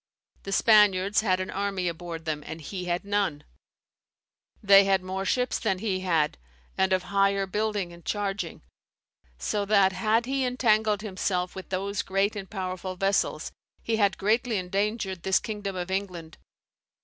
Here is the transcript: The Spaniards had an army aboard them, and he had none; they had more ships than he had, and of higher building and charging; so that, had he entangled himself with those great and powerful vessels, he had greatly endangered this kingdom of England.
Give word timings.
The 0.41 0.51
Spaniards 0.51 1.21
had 1.21 1.39
an 1.39 1.51
army 1.51 1.87
aboard 1.87 2.25
them, 2.25 2.43
and 2.47 2.59
he 2.59 2.85
had 2.85 3.05
none; 3.05 3.43
they 4.63 4.83
had 4.85 5.03
more 5.03 5.25
ships 5.25 5.59
than 5.59 5.77
he 5.77 5.99
had, 5.99 6.39
and 6.75 6.91
of 6.91 7.03
higher 7.03 7.45
building 7.45 7.93
and 7.93 8.03
charging; 8.03 8.63
so 9.37 9.63
that, 9.65 9.91
had 9.91 10.25
he 10.25 10.43
entangled 10.43 11.03
himself 11.03 11.53
with 11.53 11.69
those 11.69 12.01
great 12.01 12.35
and 12.35 12.49
powerful 12.49 12.95
vessels, 12.95 13.51
he 13.83 13.97
had 13.97 14.17
greatly 14.17 14.57
endangered 14.57 15.21
this 15.21 15.37
kingdom 15.39 15.75
of 15.75 15.91
England. 15.91 16.39